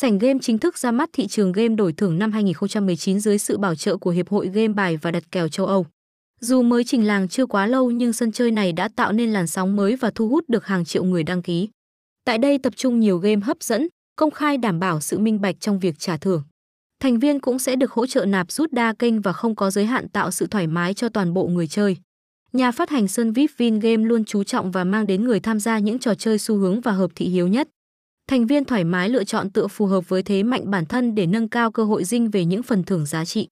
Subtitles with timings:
[0.00, 3.58] Sảnh game chính thức ra mắt thị trường game đổi thưởng năm 2019 dưới sự
[3.58, 5.86] bảo trợ của Hiệp hội Game bài và đặt kèo châu Âu.
[6.40, 9.46] Dù mới trình làng chưa quá lâu nhưng sân chơi này đã tạo nên làn
[9.46, 11.68] sóng mới và thu hút được hàng triệu người đăng ký.
[12.24, 15.60] Tại đây tập trung nhiều game hấp dẫn, công khai đảm bảo sự minh bạch
[15.60, 16.42] trong việc trả thưởng.
[17.00, 19.86] Thành viên cũng sẽ được hỗ trợ nạp rút đa kênh và không có giới
[19.86, 21.96] hạn tạo sự thoải mái cho toàn bộ người chơi.
[22.52, 25.78] Nhà phát hành Sun VIP Vingame luôn chú trọng và mang đến người tham gia
[25.78, 27.68] những trò chơi xu hướng và hợp thị hiếu nhất.
[28.30, 31.26] Thành viên thoải mái lựa chọn tựa phù hợp với thế mạnh bản thân để
[31.26, 33.48] nâng cao cơ hội dinh về những phần thưởng giá trị.